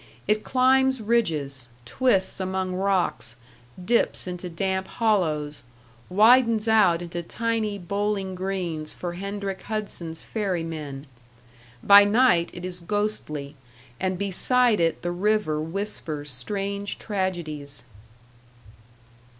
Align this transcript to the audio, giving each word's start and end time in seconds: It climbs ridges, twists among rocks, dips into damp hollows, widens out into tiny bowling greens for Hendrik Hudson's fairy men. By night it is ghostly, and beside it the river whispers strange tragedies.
It 0.27 0.43
climbs 0.43 0.99
ridges, 0.99 1.67
twists 1.85 2.39
among 2.39 2.73
rocks, 2.73 3.35
dips 3.85 4.25
into 4.25 4.49
damp 4.49 4.87
hollows, 4.87 5.61
widens 6.09 6.67
out 6.67 7.03
into 7.03 7.21
tiny 7.21 7.77
bowling 7.77 8.33
greens 8.33 8.95
for 8.95 9.13
Hendrik 9.13 9.61
Hudson's 9.61 10.23
fairy 10.23 10.63
men. 10.63 11.05
By 11.83 12.03
night 12.03 12.49
it 12.51 12.65
is 12.65 12.81
ghostly, 12.81 13.55
and 13.99 14.17
beside 14.17 14.79
it 14.79 15.03
the 15.03 15.11
river 15.11 15.61
whispers 15.61 16.31
strange 16.31 16.97
tragedies. 16.97 17.83